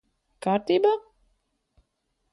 [0.45, 0.95] Kārtībā?